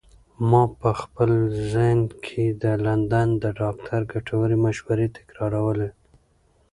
ما 0.49 0.63
په 0.81 0.89
خپل 1.01 1.31
ذهن 1.71 1.99
کې 2.25 2.43
د 2.61 2.63
لندن 2.85 3.29
د 3.43 3.45
ډاکتر 3.59 4.01
ګټورې 4.13 4.57
مشورې 4.65 5.07
تکرارولې. 5.17 5.89